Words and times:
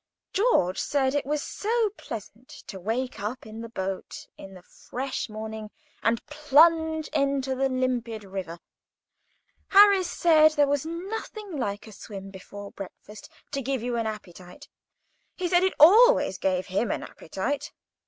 George 0.33 0.79
said 0.79 1.13
it 1.13 1.27
was 1.27 1.43
so 1.43 1.91
pleasant 1.95 2.49
to 2.65 2.79
wake 2.79 3.19
up 3.19 3.45
in 3.45 3.61
the 3.61 3.69
boat 3.69 4.25
in 4.35 4.55
the 4.55 4.63
fresh 4.63 5.29
morning, 5.29 5.69
and 6.01 6.25
plunge 6.25 7.07
into 7.09 7.53
the 7.53 7.69
limpid 7.69 8.23
river. 8.23 8.57
Harris 9.67 10.09
said 10.09 10.53
there 10.53 10.65
was 10.65 10.87
nothing 10.87 11.55
like 11.55 11.85
a 11.85 11.91
swim 11.91 12.31
before 12.31 12.71
breakfast 12.71 13.29
to 13.51 13.61
give 13.61 13.83
you 13.83 13.95
an 13.95 14.07
appetite. 14.07 14.67
He 15.35 15.47
said 15.47 15.61
it 15.61 15.75
always 15.79 16.39
gave 16.39 16.65
him 16.65 16.89
an 16.89 17.03
appetite. 17.03 17.71